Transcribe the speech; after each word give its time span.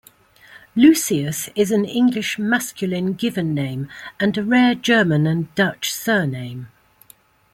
Lucius 0.75 1.47
is 1.53 1.69
an 1.69 1.85
English 1.85 2.39
masculine 2.39 3.13
given 3.13 3.53
name 3.53 3.87
and 4.19 4.35
a 4.35 4.43
rare 4.43 4.73
German 4.73 5.27
and 5.27 5.53
Dutch 5.53 5.93
surname. 5.93 6.69